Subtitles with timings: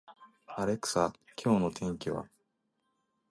[0.47, 1.13] アレクサ、
[1.45, 2.27] 今日の天気は